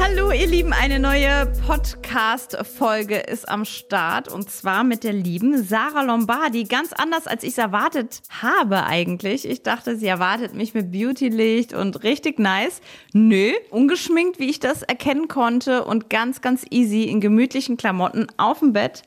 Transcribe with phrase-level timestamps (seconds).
[0.00, 6.02] Hallo ihr Lieben, eine neue Podcast-Folge ist am Start und zwar mit der lieben Sarah
[6.02, 6.64] Lombardi.
[6.64, 9.44] Ganz anders, als ich es erwartet habe eigentlich.
[9.44, 12.80] Ich dachte, sie erwartet mich mit Beautylicht und richtig nice.
[13.12, 18.60] Nö, ungeschminkt, wie ich das erkennen konnte und ganz, ganz easy in gemütlichen Klamotten auf
[18.60, 19.02] dem Bett.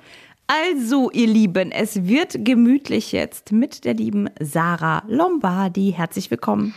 [0.48, 5.94] Also, ihr Lieben, es wird gemütlich jetzt mit der lieben Sarah Lombardi.
[5.96, 6.76] Herzlich willkommen.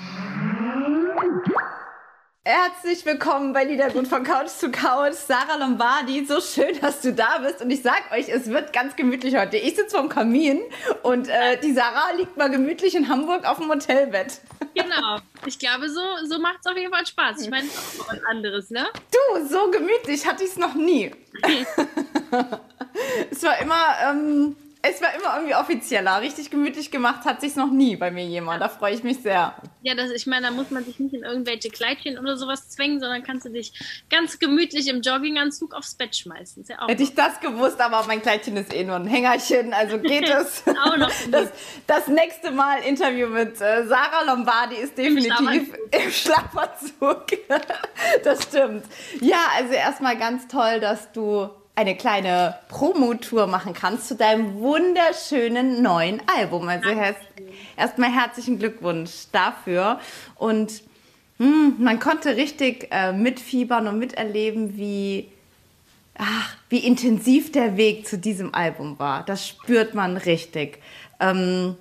[2.47, 5.15] Herzlich willkommen bei Liedergut von Couch zu Couch.
[5.15, 7.62] Sarah Lombardi, so schön, dass du da bist.
[7.62, 9.57] Und ich sag euch, es wird ganz gemütlich heute.
[9.57, 10.61] Ich sitze vorm Kamin
[11.03, 14.43] und äh, die Sarah liegt mal gemütlich in Hamburg auf dem Hotelbett.
[14.75, 15.20] Genau.
[15.47, 17.41] Ich glaube, so, so macht es auf jeden Fall Spaß.
[17.41, 18.89] Ich meine, das ist auch was anderes, ne?
[19.11, 21.12] Du, so gemütlich hatte ich es noch nie.
[23.31, 24.55] es war immer, ähm,
[24.87, 26.21] es war immer irgendwie offizieller.
[26.21, 28.61] Richtig gemütlich gemacht hat sich noch nie bei mir jemand.
[28.61, 29.55] Da freue ich mich sehr.
[29.83, 33.01] Ja, das, ich meine, da muss man sich nicht in irgendwelche Kleidchen oder sowas zwängen,
[33.01, 33.73] sondern kannst du dich
[34.11, 36.65] ganz gemütlich im Jogginganzug aufs Bett schmeißen.
[36.69, 40.29] Ja Hätte ich das gewusst, aber mein Kleidchen ist eh nur ein Hängerchen, also geht
[40.29, 40.62] es.
[40.67, 41.11] auch noch.
[41.31, 41.49] Das,
[41.87, 47.27] das, nächste Mal Interview mit äh, Sarah Lombardi ist definitiv im Schlafanzug.
[48.25, 48.85] das stimmt.
[49.21, 55.83] Ja, also erstmal ganz toll, dass du eine kleine Promotour machen kannst zu deinem wunderschönen
[55.83, 56.69] neuen Album.
[56.69, 57.20] Also erst,
[57.77, 59.98] erstmal herzlichen Glückwunsch dafür.
[60.36, 60.83] Und
[61.39, 65.28] mh, hm, man konnte richtig äh, mitfiebern und miterleben, wie,
[66.16, 69.25] ach, wie intensiv der Weg zu diesem Album war.
[69.25, 70.78] Das spürt man richtig.
[71.19, 71.77] Ähm,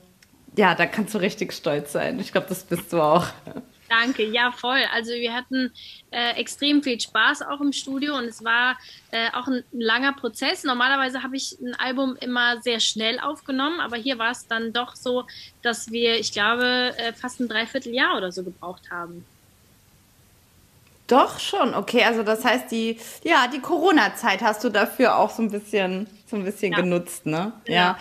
[0.55, 2.19] ja, da kannst du richtig stolz sein.
[2.19, 3.27] Ich glaube, das bist du auch.
[3.93, 4.81] Danke, ja voll.
[4.91, 5.71] Also wir hatten
[6.09, 8.75] äh, extrem viel Spaß auch im Studio und es war
[9.11, 10.63] äh, auch ein, langer Prozess.
[10.63, 14.95] Normalerweise habe ich ein Album immer sehr schnell aufgenommen, aber hier war es dann doch
[14.95, 15.25] so,
[15.61, 19.25] dass wir, ich glaube, äh, fast ein Dreivierteljahr oder so gebraucht haben.
[21.05, 22.03] Doch schon, okay.
[22.03, 26.35] Also das heißt, die, ja, die Corona-Zeit hast du dafür auch so ein bisschen, so
[26.35, 26.79] ein bisschen ja.
[26.79, 27.51] genutzt, ne?
[27.67, 27.75] Ja.
[27.75, 27.97] ja.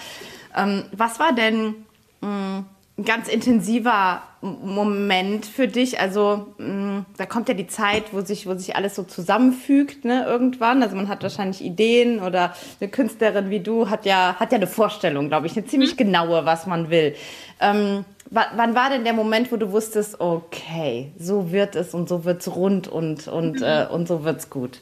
[0.57, 1.85] Ähm, was war denn
[2.23, 2.67] mh, hm,
[2.99, 5.99] ein ganz intensiver Moment für dich?
[5.99, 10.05] Also mh, mm, da kommt ja die Zeit, wo sich, wo sich alles so zusammenfügt,
[10.05, 10.83] ne, irgendwann.
[10.83, 14.67] Also man hat wahrscheinlich Ideen oder eine Künstlerin wie du hat ja, hat ja eine
[14.67, 15.99] Vorstellung, glaube ich, eine ziemlich mhm.
[15.99, 17.15] genaue, was man will.
[17.61, 22.25] Ähm, wann war denn der Moment, wo du wusstest, okay, so wird es und so
[22.25, 23.63] wird es rund und, und, mhm.
[23.63, 24.81] äh, und so wird es gut?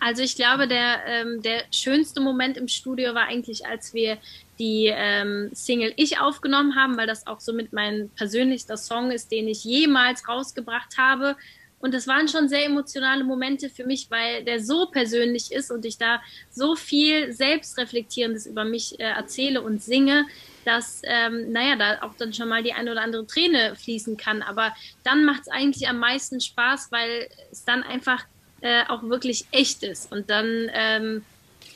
[0.00, 4.18] Also ich glaube, der, ähm, der schönste Moment im Studio war eigentlich, als wir
[4.58, 9.48] die ähm, Single Ich aufgenommen haben, weil das auch somit mein persönlichster Song ist, den
[9.48, 11.36] ich jemals rausgebracht habe.
[11.80, 15.84] Und das waren schon sehr emotionale Momente für mich, weil der so persönlich ist und
[15.84, 16.20] ich da
[16.50, 20.26] so viel Selbstreflektierendes über mich äh, erzähle und singe,
[20.64, 24.42] dass, ähm, naja, da auch dann schon mal die eine oder andere Träne fließen kann.
[24.42, 28.24] Aber dann macht es eigentlich am meisten Spaß, weil es dann einfach
[28.60, 30.10] äh, auch wirklich echt ist.
[30.10, 31.24] Und dann, ähm,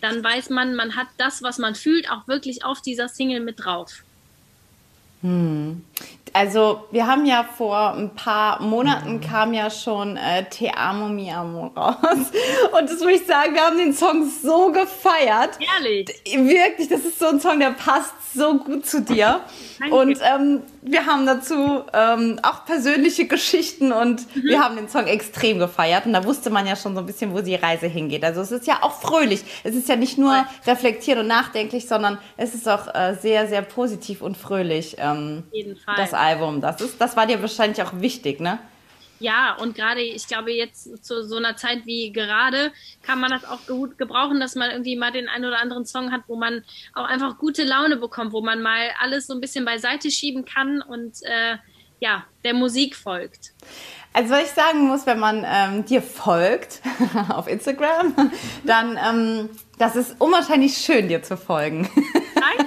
[0.02, 3.64] dann weiß man, man hat das, was man fühlt, auch wirklich auf dieser Single mit
[3.64, 4.02] drauf.
[5.22, 5.84] Hm.
[6.32, 11.30] Also wir haben ja vor ein paar Monaten kam ja schon äh, Te amo mi
[11.30, 11.94] amo raus
[12.78, 15.58] und das muss ich sagen, wir haben den Song so gefeiert.
[15.78, 16.08] Ehrlich?
[16.24, 19.42] Wirklich, das ist so ein Song, der passt so gut zu dir.
[19.78, 19.94] Danke.
[19.94, 24.43] Und ähm, wir haben dazu ähm, auch persönliche Geschichten und mhm.
[24.43, 26.06] wir haben den Song extrem gefeiert.
[26.06, 28.25] Und da wusste man ja schon so ein bisschen, wo die Reise hingeht.
[28.25, 29.44] Also es ist ja auch fröhlich.
[29.62, 33.62] Es ist ja nicht nur reflektiert und nachdenklich, sondern es ist auch äh, sehr, sehr
[33.62, 34.97] positiv und fröhlich.
[34.98, 35.94] Ähm, jeden Fall.
[35.97, 36.60] Das Album.
[36.60, 38.59] Das, ist, das war dir wahrscheinlich auch wichtig, ne?
[39.22, 42.72] Ja, und gerade, ich glaube, jetzt zu so einer Zeit wie gerade
[43.03, 46.10] kann man das auch gut gebrauchen, dass man irgendwie mal den einen oder anderen Song
[46.10, 49.65] hat, wo man auch einfach gute Laune bekommt, wo man mal alles so ein bisschen
[49.65, 51.56] beiseite schieben kann und äh,
[52.00, 53.52] ja, der Musik folgt.
[54.12, 56.82] Also was ich sagen muss, wenn man ähm, dir folgt
[57.29, 58.32] auf Instagram,
[58.64, 61.88] dann ähm, das ist unwahrscheinlich schön, dir zu folgen.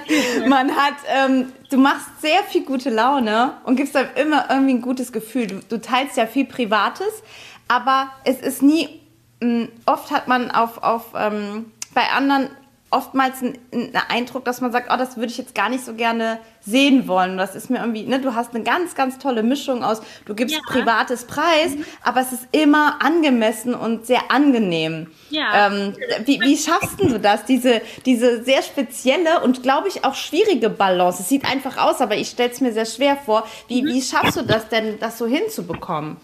[0.46, 4.82] Man hat, ähm, du machst sehr viel gute Laune und gibst einem immer irgendwie ein
[4.82, 5.46] gutes Gefühl.
[5.46, 7.22] Du, du teilst ja viel Privates,
[7.68, 9.00] aber es ist nie,
[9.40, 12.50] mh, mm, oft hat man auf, auf ähm, bei anderen
[12.90, 15.94] oftmals ein, ein, Eindruck, dass man sagt, oh, das würde ich jetzt gar nicht so
[15.94, 17.36] gerne sehen wollen.
[17.36, 20.54] Das ist mir irgendwie, ne, du hast eine ganz, ganz tolle Mischung aus, du gibst
[20.54, 20.60] ja.
[20.66, 21.84] privates Preis, mhm.
[22.02, 25.08] aber es ist immer angemessen und sehr angenehm.
[25.30, 25.66] Ja.
[25.66, 25.94] Ähm,
[26.24, 31.22] wie, wie schaffst du das, diese, diese sehr spezielle und, glaube ich, auch schwierige Balance?
[31.22, 33.48] Es sieht einfach aus, aber ich stelle es mir sehr schwer vor.
[33.66, 33.88] Wie, mhm.
[33.88, 36.18] wie schaffst du das denn, das so hinzubekommen?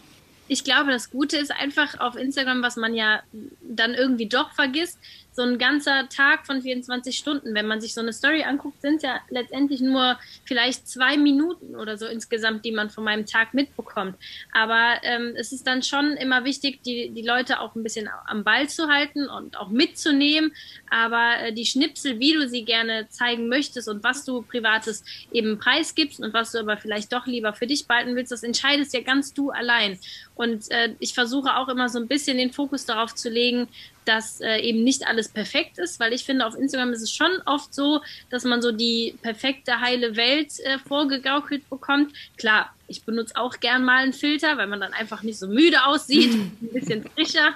[0.48, 3.22] Ich glaube, das Gute ist einfach auf Instagram, was man ja
[3.62, 4.98] dann irgendwie doch vergisst,
[5.32, 7.54] so ein ganzer Tag von 24 Stunden.
[7.54, 11.96] Wenn man sich so eine Story anguckt, sind ja letztendlich nur vielleicht zwei Minuten oder
[11.96, 14.16] so insgesamt, die man von meinem Tag mitbekommt.
[14.52, 18.44] Aber ähm, es ist dann schon immer wichtig, die, die Leute auch ein bisschen am
[18.44, 20.52] Ball zu halten und auch mitzunehmen.
[20.90, 25.58] Aber äh, die Schnipsel, wie du sie gerne zeigen möchtest und was du privates eben
[25.58, 29.00] preisgibst und was du aber vielleicht doch lieber für dich behalten willst, das entscheidest ja
[29.00, 29.98] ganz du allein.
[30.34, 33.68] Und äh, ich versuche auch immer so ein bisschen den Fokus darauf zu legen,
[34.04, 37.30] dass äh, eben nicht alles perfekt ist, weil ich finde, auf Instagram ist es schon
[37.46, 38.00] oft so,
[38.30, 42.12] dass man so die perfekte, heile Welt äh, vorgegaukelt bekommt.
[42.36, 45.84] Klar, ich benutze auch gern mal einen Filter, weil man dann einfach nicht so müde
[45.84, 46.32] aussieht,
[46.62, 47.54] ein bisschen frischer.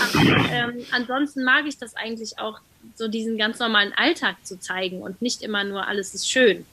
[0.00, 2.60] Aber ähm, ansonsten mag ich das eigentlich auch,
[2.94, 6.64] so diesen ganz normalen Alltag zu zeigen und nicht immer nur alles ist schön.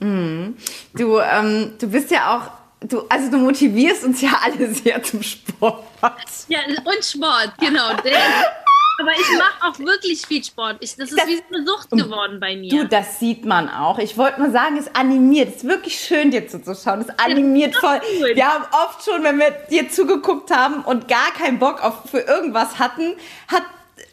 [0.00, 0.56] Mhm.
[0.94, 5.22] Du, ähm, du bist ja auch du, also du motivierst uns ja alle sehr zum
[5.22, 5.84] Sport.
[6.48, 7.88] Ja, und Sport, genau.
[9.00, 10.76] Aber ich mache auch wirklich viel Sport.
[10.80, 12.70] Ich, das ist das, wie so eine Sucht geworden bei mir.
[12.70, 13.98] Du, das sieht man auch.
[13.98, 15.48] Ich wollte nur sagen, es animiert.
[15.48, 17.00] Es ist wirklich schön, dir zuzuschauen.
[17.00, 18.00] Es animiert voll.
[18.20, 18.36] Cool.
[18.36, 22.20] Wir haben oft schon, wenn wir dir zugeguckt haben und gar keinen Bock auf, für
[22.20, 23.14] irgendwas hatten,
[23.48, 23.64] hat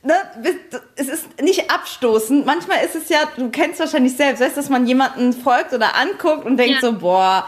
[0.04, 0.16] Ne,
[0.96, 2.44] es ist nicht abstoßend.
[2.44, 6.46] Manchmal ist es ja, du kennst wahrscheinlich selbst, weißt, dass man jemanden folgt oder anguckt
[6.46, 6.82] und denkt ja.
[6.82, 7.48] so, boah,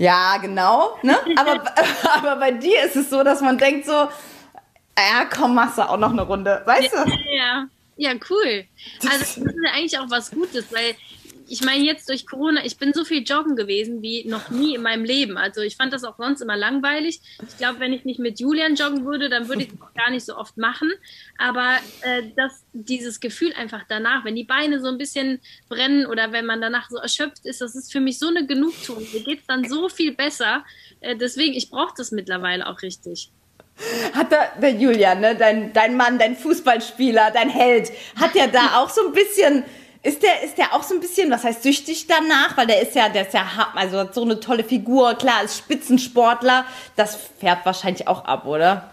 [0.00, 0.98] ja, genau.
[1.02, 1.14] Ne?
[1.36, 1.62] Aber,
[2.14, 5.98] aber bei dir ist es so, dass man denkt so, ja, komm, machst du auch
[5.98, 7.10] noch eine Runde, weißt du?
[7.36, 7.66] Ja,
[7.96, 8.64] ja, cool.
[9.02, 10.94] Also das ist ja eigentlich auch was Gutes, weil
[11.50, 14.82] ich meine, jetzt durch Corona, ich bin so viel joggen gewesen wie noch nie in
[14.82, 15.36] meinem Leben.
[15.36, 17.20] Also ich fand das auch sonst immer langweilig.
[17.48, 20.10] Ich glaube, wenn ich nicht mit Julian joggen würde, dann würde ich es auch gar
[20.10, 20.92] nicht so oft machen.
[21.38, 26.30] Aber äh, das, dieses Gefühl einfach danach, wenn die Beine so ein bisschen brennen oder
[26.30, 29.04] wenn man danach so erschöpft ist, das ist für mich so eine Genugtuung.
[29.12, 30.64] Mir geht es dann so viel besser.
[31.00, 33.32] Äh, deswegen, ich brauche das mittlerweile auch richtig.
[34.12, 38.76] Hat der, der Julian, ne, dein, dein Mann, dein Fußballspieler, dein Held, hat ja da
[38.78, 39.64] auch so ein bisschen
[40.02, 42.56] ist der, ist der auch so ein bisschen, was heißt süchtig danach?
[42.56, 45.58] Weil der ist ja, der ist ja, also hat so eine tolle Figur, klar, ist
[45.58, 46.64] Spitzensportler.
[46.96, 48.90] Das fährt wahrscheinlich auch ab, oder?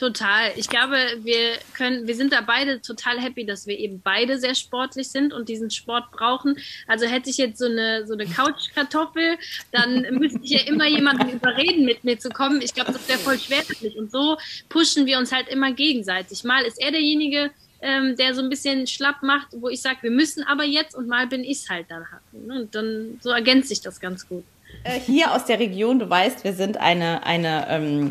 [0.00, 0.52] Total.
[0.56, 4.54] Ich glaube, wir können, wir sind da beide total happy, dass wir eben beide sehr
[4.54, 6.56] sportlich sind und diesen Sport brauchen.
[6.86, 9.36] Also hätte ich jetzt so eine, so eine Couchkartoffel,
[9.72, 12.62] dann müsste ich ja immer jemanden überreden, mit mir zu kommen.
[12.62, 13.62] Ich glaube, das wäre voll schwer.
[13.98, 14.38] Und so
[14.70, 16.44] pushen wir uns halt immer gegenseitig.
[16.44, 17.50] Mal ist er derjenige,
[17.82, 21.08] ähm, der so ein bisschen schlapp macht, wo ich sage, wir müssen aber jetzt und
[21.08, 22.04] mal bin ich halt dann.
[22.32, 22.62] Ne?
[22.62, 24.44] Und dann so ergänzt sich das ganz gut.
[24.84, 28.10] Äh, hier aus der Region, du weißt, wir sind eine, eine ähm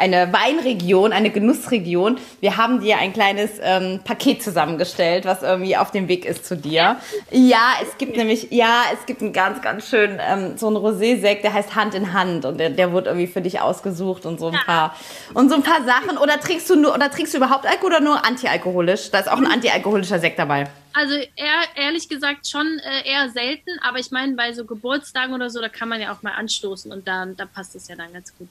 [0.00, 2.18] eine Weinregion, eine Genussregion.
[2.40, 6.56] Wir haben dir ein kleines ähm, Paket zusammengestellt, was irgendwie auf dem Weg ist zu
[6.56, 6.96] dir.
[7.30, 11.44] Ja, es gibt nämlich, ja, es gibt einen ganz, ganz schönen, ähm, so einen Rosé-Sekt,
[11.44, 14.48] der heißt Hand in Hand und der, der wurde irgendwie für dich ausgesucht und so
[14.48, 14.96] ein paar,
[15.34, 16.16] und so ein paar Sachen.
[16.18, 19.10] Oder trinkst du nur, oder trinkst du überhaupt Alkohol oder nur antialkoholisch?
[19.10, 20.66] Da ist auch ein antialkoholischer Sekt dabei.
[20.92, 25.50] Also eher, ehrlich gesagt schon äh, eher selten, aber ich meine, bei so Geburtstagen oder
[25.50, 28.12] so, da kann man ja auch mal anstoßen und da, da passt es ja dann
[28.12, 28.48] ganz gut.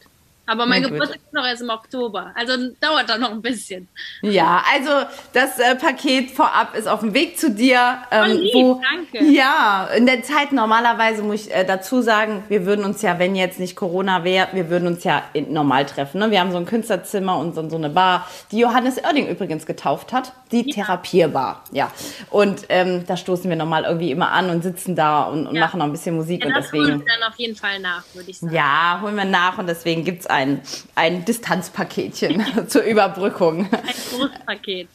[0.50, 2.32] Aber mein Geburtstag ist noch erst im Oktober.
[2.34, 3.88] Also dauert da noch ein bisschen.
[4.24, 8.00] Ja, also das äh, Paket vorab ist auf dem Weg zu dir.
[8.10, 9.24] Ähm, lieb, wo, danke.
[9.26, 13.36] Ja, in der Zeit normalerweise muss ich äh, dazu sagen, wir würden uns ja, wenn
[13.36, 16.20] jetzt nicht Corona wäre, wir würden uns ja normal treffen.
[16.20, 16.32] Ne?
[16.32, 20.12] Wir haben so ein Künstlerzimmer und so, so eine Bar, die Johannes Oerding übrigens getauft
[20.14, 20.34] hat.
[20.52, 20.74] Die ja.
[20.74, 21.64] Therapierbar.
[21.72, 21.92] Ja.
[22.32, 25.62] Und ähm, da stoßen wir normal irgendwie immer an und sitzen da und, und ja.
[25.62, 26.42] machen noch ein bisschen Musik.
[26.42, 28.56] Ja, und das deswegen, holen wir dann auf jeden Fall nach, würde ich sagen.
[28.56, 30.62] Ja, holen wir nach und deswegen gibt es ein
[30.96, 33.68] ein, Distanzpaketchen zur Überbrückung.
[33.72, 33.82] Ein
[34.12, 34.88] Großpaket.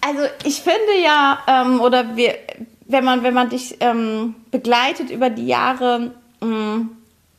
[0.00, 2.34] Also ich finde ja, ähm, oder wir,
[2.86, 6.90] wenn man, wenn man dich ähm, begleitet über die Jahre, mh, mm,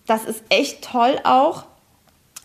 [0.06, 1.66] das ist echt toll auch.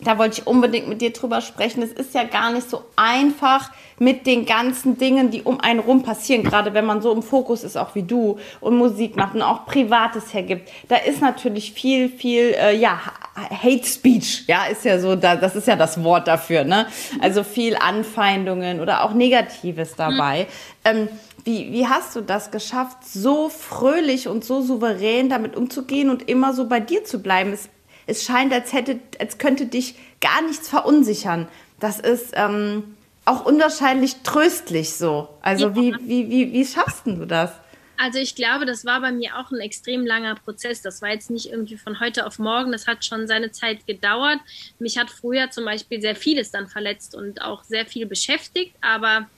[0.03, 1.81] Da wollte ich unbedingt mit dir drüber sprechen.
[1.81, 6.03] Es ist ja gar nicht so einfach, mit den ganzen Dingen, die um einen rum
[6.03, 9.41] passieren, gerade wenn man so im Fokus ist, auch wie du, und Musik macht und
[9.41, 12.99] auch Privates hergibt, da ist natürlich viel, viel, äh, ja,
[13.35, 16.85] Hate Speech, ja, ist ja so, da, das ist ja das Wort dafür, ne?
[17.21, 20.47] Also viel Anfeindungen oder auch Negatives dabei.
[20.85, 20.97] Mhm.
[20.97, 21.07] Ähm,
[21.45, 26.53] wie, wie hast du das geschafft, so fröhlich und so souverän damit umzugehen und immer
[26.53, 27.51] so bei dir zu bleiben?
[27.53, 27.69] Es,
[28.07, 31.47] es scheint, als hätte, als könnte dich gar nichts verunsichern.
[31.79, 32.95] Das ist, ähm,
[33.25, 35.29] auch unwahrscheinlich tröstlich so.
[35.41, 35.75] Also ja.
[35.75, 37.51] wie, wie, wie, wie schaffst du das?
[37.97, 40.81] Also ich glaube, das war bei mir auch ein extrem langer Prozess.
[40.81, 42.71] Das war jetzt nicht irgendwie von heute auf morgen.
[42.71, 44.39] Das hat schon seine Zeit gedauert.
[44.79, 48.75] Mich hat früher zum Beispiel sehr vieles dann verletzt und auch sehr viel beschäftigt.
[48.81, 49.29] Aber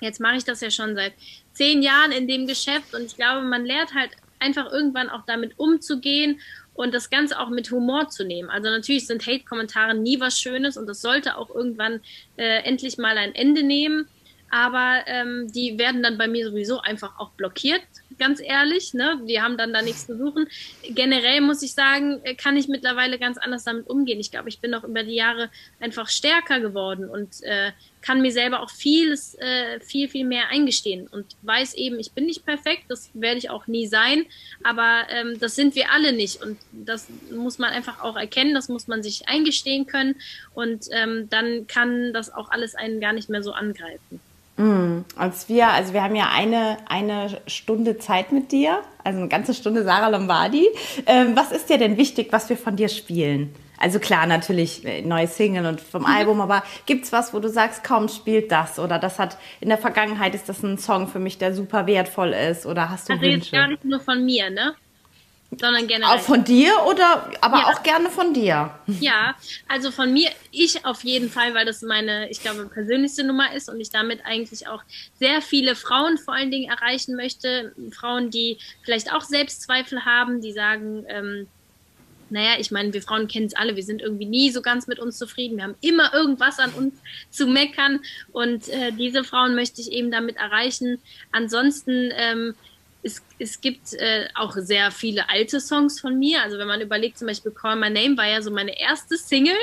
[0.00, 1.12] jetzt mache ich das ja schon seit
[1.52, 5.58] zehn Jahren in dem Geschäft und ich glaube, man lernt halt einfach irgendwann auch damit
[5.58, 6.40] umzugehen
[6.74, 8.50] und das Ganze auch mit Humor zu nehmen.
[8.50, 12.00] Also natürlich sind Hate-Kommentare nie was Schönes und das sollte auch irgendwann
[12.36, 14.08] äh, endlich mal ein Ende nehmen.
[14.50, 17.80] Aber ähm, die werden dann bei mir sowieso einfach auch blockiert,
[18.18, 18.92] ganz ehrlich.
[18.92, 19.18] Ne?
[19.26, 20.46] Die haben dann da nichts zu suchen.
[20.90, 24.20] Generell muss ich sagen, äh, kann ich mittlerweile ganz anders damit umgehen.
[24.20, 25.48] Ich glaube, ich bin auch über die Jahre
[25.80, 27.72] einfach stärker geworden und äh,
[28.02, 32.26] kann mir selber auch vieles, äh, viel, viel mehr eingestehen und weiß eben, ich bin
[32.26, 34.26] nicht perfekt, das werde ich auch nie sein,
[34.62, 38.68] aber ähm, das sind wir alle nicht und das muss man einfach auch erkennen, das
[38.68, 40.16] muss man sich eingestehen können
[40.54, 44.20] und ähm, dann kann das auch alles einen gar nicht mehr so angreifen.
[44.56, 49.28] Mm, als wir, also wir haben ja eine, eine Stunde Zeit mit dir, also eine
[49.28, 50.66] ganze Stunde Sarah Lombardi.
[51.06, 53.54] Ähm, was ist dir denn wichtig, was wir von dir spielen?
[53.82, 56.08] Also klar, natürlich äh, neue Single und vom mhm.
[56.08, 59.70] Album, aber gibt es was, wo du sagst, kaum spielt das oder das hat in
[59.70, 63.14] der Vergangenheit ist das ein Song für mich, der super wertvoll ist oder hast du
[63.14, 63.38] also Wünsche?
[63.38, 64.76] jetzt gar nicht nur von mir, ne?
[65.50, 66.16] Sondern generell.
[66.16, 67.72] Auch von dir oder aber ja.
[67.72, 68.70] auch gerne von dir?
[69.00, 69.34] Ja,
[69.68, 73.68] also von mir, ich auf jeden Fall, weil das meine, ich glaube, persönlichste Nummer ist
[73.68, 74.82] und ich damit eigentlich auch
[75.18, 77.74] sehr viele Frauen vor allen Dingen erreichen möchte.
[77.90, 81.48] Frauen, die vielleicht auch Selbstzweifel haben, die sagen, ähm,
[82.32, 84.98] naja, ich meine, wir Frauen kennen es alle, wir sind irgendwie nie so ganz mit
[84.98, 85.58] uns zufrieden.
[85.58, 86.94] Wir haben immer irgendwas an uns
[87.30, 88.00] zu meckern
[88.32, 90.98] und äh, diese Frauen möchte ich eben damit erreichen.
[91.30, 92.54] Ansonsten, ähm,
[93.02, 96.42] es, es gibt äh, auch sehr viele alte Songs von mir.
[96.42, 99.56] Also wenn man überlegt, zum Beispiel Call My Name war ja so meine erste Single.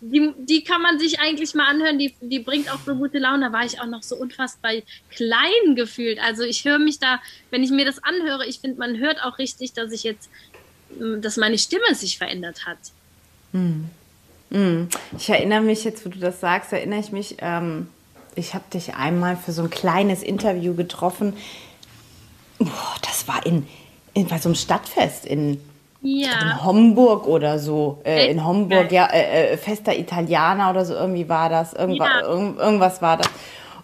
[0.00, 3.46] Die, die kann man sich eigentlich mal anhören, die, die bringt auch so gute Laune.
[3.46, 4.72] Da war ich auch noch so unfassbar
[5.10, 6.20] klein gefühlt.
[6.20, 9.38] Also ich höre mich da, wenn ich mir das anhöre, ich finde, man hört auch
[9.38, 10.30] richtig, dass ich jetzt
[11.20, 12.78] dass meine Stimme sich verändert hat.
[13.52, 13.90] Hm.
[14.50, 14.88] Hm.
[15.18, 17.88] Ich erinnere mich jetzt, wo du das sagst, erinnere ich mich, ähm,
[18.34, 21.34] ich habe dich einmal für so ein kleines Interview getroffen.
[22.58, 23.66] Boah, das war in,
[24.14, 25.60] in bei so einem Stadtfest in,
[26.02, 26.40] ja.
[26.40, 28.00] in Homburg oder so.
[28.04, 31.72] Äh, in Homburg, ja, äh, äh, Fester Italianer oder so irgendwie war das.
[31.72, 32.26] Irgendwas, ja.
[32.26, 33.28] irgend, irgendwas war das.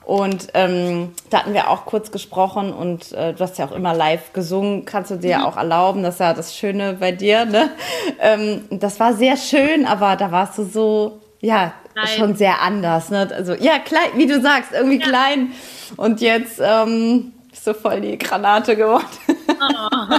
[0.04, 3.94] Und ähm, da hatten wir auch kurz gesprochen und äh, du hast ja auch immer
[3.94, 5.44] live gesungen, kannst du dir ja mhm.
[5.44, 7.44] auch erlauben, das ist ja das Schöne bei dir.
[7.44, 7.70] Ne?
[8.18, 12.08] Ähm, das war sehr schön, aber da warst du so, ja, klein.
[12.08, 13.10] schon sehr anders.
[13.10, 13.28] Ne?
[13.32, 15.06] Also ja, klein, wie du sagst, irgendwie ja.
[15.06, 15.52] klein.
[15.96, 19.06] Und jetzt ähm, bist du voll die Granate geworden.
[19.48, 20.16] Oh.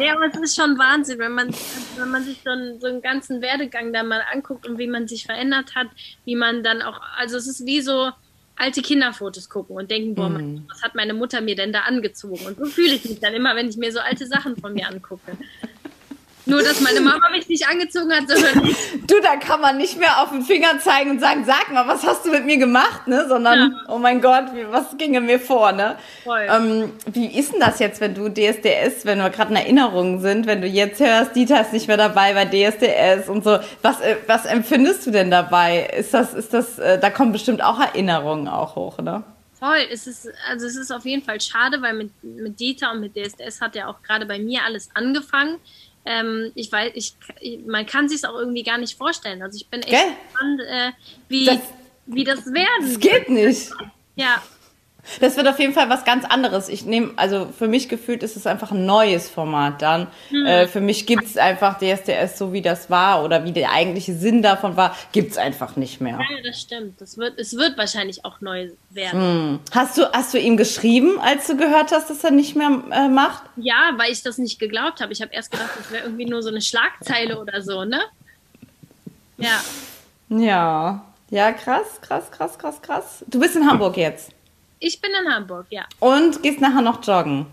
[0.00, 1.54] Ja, aber es ist schon Wahnsinn, wenn man,
[1.96, 5.08] wenn man sich so einen, so einen ganzen Werdegang da mal anguckt und wie man
[5.08, 5.86] sich verändert hat,
[6.24, 8.10] wie man dann auch, also es ist wie so,
[8.56, 10.66] alte Kinderfotos gucken und denken, boah, mm.
[10.68, 12.46] was hat meine Mutter mir denn da angezogen?
[12.46, 14.88] Und so fühle ich mich dann immer, wenn ich mir so alte Sachen von mir
[14.88, 15.36] angucke.
[16.46, 18.74] Nur, dass meine Mama mich nicht angezogen hat, sondern.
[19.06, 22.06] Du, da kann man nicht mehr auf den Finger zeigen und sagen, sag mal, was
[22.06, 23.26] hast du mit mir gemacht, ne?
[23.28, 23.70] Sondern, ja.
[23.88, 25.96] oh mein Gott, was ginge mir vor, ne?
[26.26, 30.46] Ähm, wie ist denn das jetzt, wenn du DSDS, wenn wir gerade in Erinnerungen sind,
[30.46, 34.16] wenn du jetzt hörst, Dieter ist nicht mehr dabei bei DSDS und so, was, äh,
[34.26, 35.90] was empfindest du denn dabei?
[35.98, 39.22] Ist das, ist das, äh, da kommen bestimmt auch Erinnerungen auch hoch, ne?
[39.58, 43.00] Voll, es ist, also es ist auf jeden Fall schade, weil mit, mit Dieter und
[43.00, 45.58] mit DSDS hat ja auch gerade bei mir alles angefangen
[46.04, 47.14] ähm, ich weiß, ich,
[47.66, 49.42] man kann sich auch irgendwie gar nicht vorstellen.
[49.42, 50.12] Also ich bin echt Gell?
[50.26, 50.92] gespannt, äh,
[51.28, 51.58] wie, das,
[52.06, 52.68] wie das werden.
[52.80, 53.70] Das geht nicht.
[54.16, 54.42] Ja,
[55.20, 56.68] das wird auf jeden Fall was ganz anderes.
[56.68, 60.06] Ich nehme, also für mich gefühlt ist es einfach ein neues Format dann.
[60.30, 60.46] Hm.
[60.46, 64.14] Äh, für mich gibt es einfach DSDS so, wie das war oder wie der eigentliche
[64.14, 66.18] Sinn davon war, gibt es einfach nicht mehr.
[66.18, 67.00] Ja, das stimmt.
[67.00, 69.20] Das wird, es wird wahrscheinlich auch neu werden.
[69.20, 69.60] Hm.
[69.72, 73.08] Hast, du, hast du ihm geschrieben, als du gehört hast, dass er nicht mehr äh,
[73.08, 73.42] macht?
[73.56, 75.12] Ja, weil ich das nicht geglaubt habe.
[75.12, 78.00] Ich habe erst gedacht, das wäre irgendwie nur so eine Schlagzeile oder so, ne?
[79.36, 79.60] Ja.
[80.28, 81.04] Ja.
[81.30, 83.24] Ja, krass, krass, krass, krass, krass.
[83.26, 84.30] Du bist in Hamburg jetzt.
[84.84, 85.86] Ich bin in Hamburg, ja.
[85.98, 87.46] Und gehst nachher noch joggen?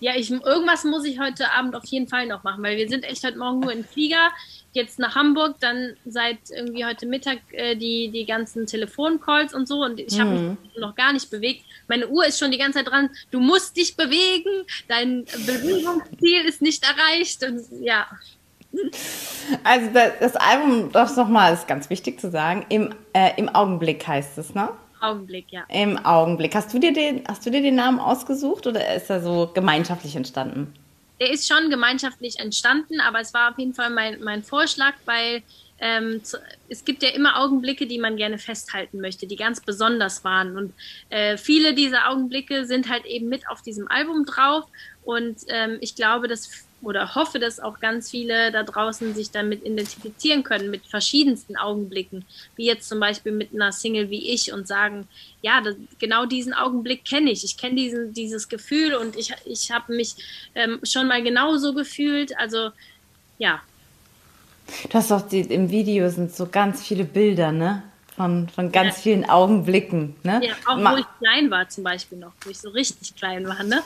[0.00, 3.04] Ja, ich, irgendwas muss ich heute Abend auf jeden Fall noch machen, weil wir sind
[3.04, 4.32] echt heute Morgen nur in Flieger,
[4.72, 9.84] jetzt nach Hamburg, dann seit irgendwie heute Mittag äh, die, die ganzen Telefoncalls und so
[9.84, 10.58] und ich habe mhm.
[10.60, 11.64] mich noch gar nicht bewegt.
[11.86, 16.62] Meine Uhr ist schon die ganze Zeit dran, du musst dich bewegen, dein Bewegungsziel ist
[16.62, 18.08] nicht erreicht und ja.
[19.62, 24.36] Also das Album, das nochmal, ist ganz wichtig zu sagen, im, äh, im Augenblick heißt
[24.38, 24.70] es, ne?
[25.00, 25.64] Augenblick, ja.
[25.68, 26.54] Im Augenblick.
[26.54, 30.16] Hast du dir den, hast du dir den Namen ausgesucht oder ist er so gemeinschaftlich
[30.16, 30.72] entstanden?
[31.20, 35.42] Der ist schon gemeinschaftlich entstanden, aber es war auf jeden Fall mein, mein Vorschlag, weil
[35.78, 36.22] ähm,
[36.68, 40.56] es gibt ja immer Augenblicke, die man gerne festhalten möchte, die ganz besonders waren.
[40.56, 40.74] Und
[41.10, 44.64] äh, viele dieser Augenblicke sind halt eben mit auf diesem Album drauf.
[45.04, 49.64] Und ähm, ich glaube, dass oder hoffe, dass auch ganz viele da draußen sich damit
[49.64, 52.24] identifizieren können, mit verschiedensten Augenblicken,
[52.56, 55.08] wie jetzt zum Beispiel mit einer Single wie ich und sagen,
[55.42, 57.44] ja, das, genau diesen Augenblick kenne ich.
[57.44, 60.14] Ich kenne diesen, dieses Gefühl und ich, ich habe mich
[60.54, 62.36] ähm, schon mal genauso gefühlt.
[62.38, 62.70] Also
[63.38, 63.60] ja,
[64.88, 67.82] Du hast doch die, im Video sind so ganz viele Bilder, ne?
[68.16, 69.02] Von, von ganz ja.
[69.02, 70.40] vielen Augenblicken, ne?
[70.42, 73.46] Ja, auch Ma wo ich klein war zum Beispiel noch, wo ich so richtig klein
[73.46, 73.82] war, ne?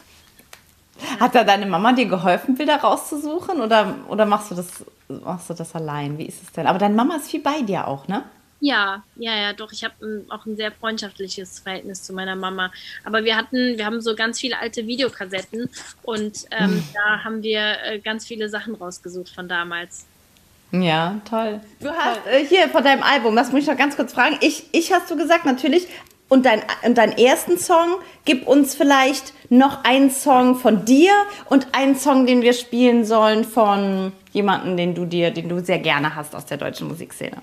[1.19, 5.55] Hat da deine Mama dir geholfen, Bilder rauszusuchen oder, oder machst, du das, machst du
[5.55, 6.19] das allein?
[6.19, 6.67] Wie ist es denn?
[6.67, 8.25] Aber deine Mama ist viel bei dir auch, ne?
[8.61, 9.73] Ja, ja, ja, doch.
[9.73, 12.71] Ich habe auch ein sehr freundschaftliches Verhältnis zu meiner Mama.
[13.05, 15.71] Aber wir hatten, wir haben so ganz viele alte Videokassetten
[16.03, 16.85] und ähm, hm.
[16.93, 20.05] da haben wir äh, ganz viele Sachen rausgesucht von damals.
[20.73, 21.61] Ja, toll.
[21.81, 24.37] Du hast äh, hier von deinem Album, das muss ich noch ganz kurz fragen.
[24.41, 25.89] Ich, ich hast du gesagt, natürlich.
[26.31, 31.13] Und, dein, und deinen ersten Song, gib uns vielleicht noch einen Song von dir
[31.47, 35.81] und einen Song, den wir spielen sollen von jemandem, den du dir, den du sehr
[35.81, 37.43] gerne hast aus der deutschen Musikszene.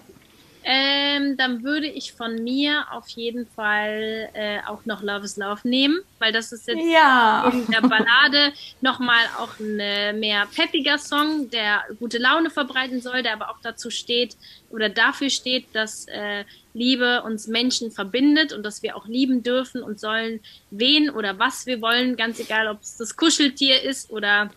[0.69, 5.62] Ähm, dann würde ich von mir auf jeden Fall äh, auch noch Love is Love
[5.63, 7.50] nehmen, weil das ist jetzt ja.
[7.53, 13.31] in der Ballade nochmal auch ein mehr peppiger Song, der gute Laune verbreiten soll, der
[13.31, 14.36] aber auch dazu steht
[14.69, 16.43] oder dafür steht, dass äh,
[16.74, 21.65] Liebe uns Menschen verbindet und dass wir auch lieben dürfen und sollen, wen oder was
[21.65, 24.50] wir wollen, ganz egal, ob es das Kuscheltier ist oder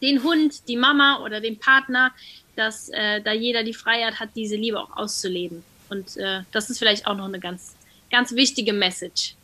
[0.00, 2.12] den Hund, die Mama oder den Partner
[2.56, 5.62] dass äh, da jeder die Freiheit hat, diese Liebe auch auszuleben.
[5.90, 7.74] Und äh, das ist vielleicht auch noch eine ganz,
[8.10, 9.34] ganz wichtige Message.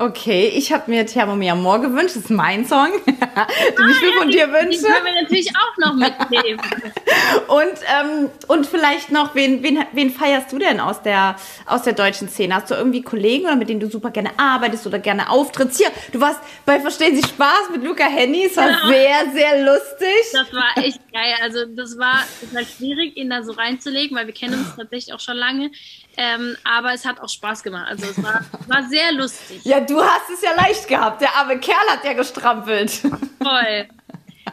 [0.00, 2.14] Okay, ich habe mir Thermo Mi Amor gewünscht.
[2.14, 2.88] Das ist mein Song,
[3.78, 4.82] den ich mir von dir wünsche.
[4.82, 6.60] Den können wir natürlich auch noch mitnehmen.
[7.48, 11.92] und, ähm, und vielleicht noch, wen, wen, wen feierst du denn aus der, aus der
[11.92, 12.54] deutschen Szene?
[12.54, 15.78] Hast du irgendwie Kollegen oder mit denen du super gerne arbeitest oder gerne auftrittst?
[15.78, 18.46] Hier, du warst bei Verstehen Sie Spaß mit Luca Henny.
[18.46, 18.88] Es war genau.
[18.88, 20.08] sehr, sehr lustig.
[20.32, 21.34] Das war echt geil.
[21.42, 25.14] Also das war, das war schwierig, ihn da so reinzulegen, weil wir kennen uns tatsächlich
[25.14, 25.70] auch schon lange.
[26.16, 27.86] Ähm, aber es hat auch Spaß gemacht.
[27.88, 29.60] Also es war, war sehr lustig.
[29.64, 31.20] Ja, du hast es ja leicht gehabt.
[31.20, 33.02] Der arme Kerl hat ja gestrampelt.
[33.38, 33.88] Voll.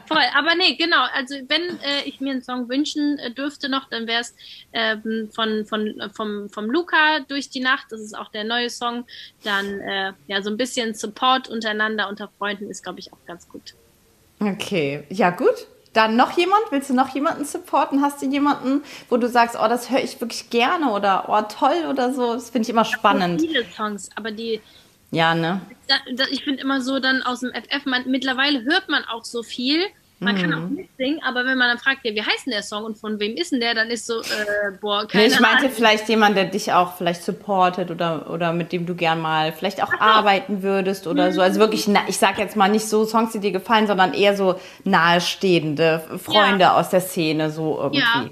[0.08, 1.04] Voll, aber nee, genau.
[1.14, 4.36] Also wenn äh, ich mir einen Song wünschen äh, dürfte noch, dann wäre es
[4.74, 7.88] ähm, von, von, äh, vom, vom Luca durch die Nacht.
[7.92, 9.06] Das ist auch der neue Song.
[9.44, 13.48] Dann äh, ja so ein bisschen Support untereinander unter Freunden ist, glaube ich, auch ganz
[13.48, 13.74] gut.
[14.40, 15.68] Okay, ja gut.
[15.94, 16.64] Dann noch jemand?
[16.72, 18.02] Willst du noch jemanden supporten?
[18.02, 21.90] Hast du jemanden, wo du sagst, oh, das höre ich wirklich gerne oder oh, toll
[21.90, 22.34] oder so?
[22.34, 23.42] Das finde ich immer spannend.
[23.42, 24.62] Ich viele Songs, aber die.
[25.16, 25.62] Ja, ne?
[25.88, 29.24] Da, da, ich finde immer so dann aus dem FF, man, mittlerweile hört man auch
[29.24, 29.86] so viel
[30.20, 30.76] man kann auch mhm.
[30.76, 33.36] mitsingen, aber wenn man dann fragt, ja, wie heißt denn der Song und von wem
[33.36, 35.72] ist denn der, dann ist so, äh, boah, keine nee, Ich meinte Ahnung.
[35.76, 39.84] vielleicht jemand, der dich auch vielleicht supportet oder, oder mit dem du gern mal vielleicht
[39.84, 41.34] auch Ach, arbeiten würdest oder mhm.
[41.34, 41.42] so.
[41.42, 44.60] Also wirklich, ich sag jetzt mal nicht so Songs, die dir gefallen, sondern eher so
[44.86, 46.80] nahestehende Freunde ja.
[46.80, 48.00] aus der Szene, so irgendwie.
[48.00, 48.26] Ja.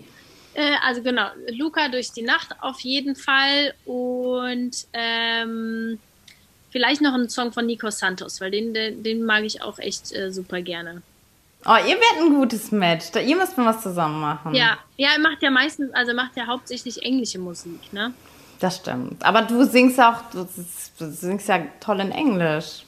[0.54, 6.00] Äh, also genau, Luca durch die Nacht auf jeden Fall und ähm,
[6.74, 10.12] vielleicht noch ein Song von Nico Santos, weil den, den, den mag ich auch echt
[10.12, 11.02] äh, super gerne.
[11.66, 13.12] Oh, ihr werdet ein gutes Match.
[13.12, 14.54] Da, ihr müsst mal was zusammen machen.
[14.54, 18.14] Ja, ja, er macht ja meistens, also macht ja hauptsächlich englische Musik, ne?
[18.60, 19.24] Das stimmt.
[19.24, 20.46] Aber du singst auch, du,
[21.10, 22.84] singst ja toll in Englisch.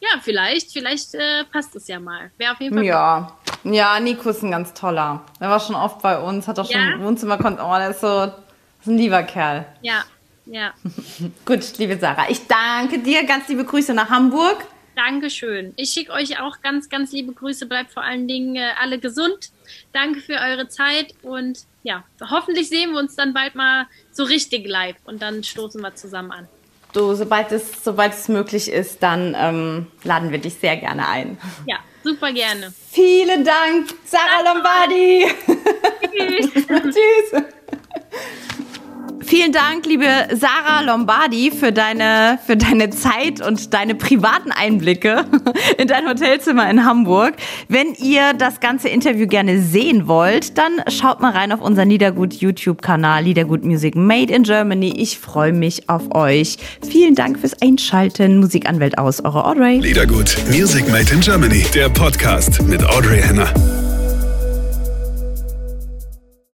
[0.00, 2.30] Ja, vielleicht, vielleicht äh, passt es ja mal.
[2.36, 2.84] Wäre auf jeden Fall.
[2.84, 3.36] Ja.
[3.62, 5.22] Ja, Nico ist ein ganz toller.
[5.40, 6.92] Er war schon oft bei uns, hat auch ja?
[6.92, 7.60] schon Wohnzimmer kommt.
[7.62, 8.32] Oh, der ist so
[8.84, 9.64] ist ein lieber Kerl.
[9.80, 10.04] Ja,
[10.46, 10.74] ja.
[11.44, 13.24] Gut, liebe Sarah, ich danke dir.
[13.24, 14.66] Ganz liebe Grüße nach Hamburg.
[14.96, 15.72] Dankeschön.
[15.76, 17.66] Ich schicke euch auch ganz, ganz liebe Grüße.
[17.66, 19.50] Bleibt vor allen Dingen äh, alle gesund.
[19.92, 24.66] Danke für eure Zeit und ja, hoffentlich sehen wir uns dann bald mal so richtig
[24.66, 26.48] live und dann stoßen wir zusammen an.
[26.92, 31.38] Du, sobald es, sobald es möglich ist, dann ähm, laden wir dich sehr gerne ein.
[31.66, 32.72] Ja, super gerne.
[32.90, 35.26] Vielen Dank, Sarah Lombardi.
[36.12, 36.52] Tschüss.
[36.66, 37.44] Tschüss.
[39.36, 45.24] Vielen Dank, liebe Sarah Lombardi, für deine, für deine Zeit und deine privaten Einblicke
[45.76, 47.34] in dein Hotelzimmer in Hamburg.
[47.66, 52.32] Wenn ihr das ganze Interview gerne sehen wollt, dann schaut mal rein auf unseren Liedergut
[52.34, 54.94] YouTube-Kanal Liedergut Music Made in Germany.
[54.96, 56.56] Ich freue mich auf euch.
[56.88, 58.38] Vielen Dank fürs Einschalten.
[58.38, 59.80] Musikanwält aus, eure Audrey.
[59.80, 63.52] Liedergut Music Made in Germany, der Podcast mit Audrey Henner.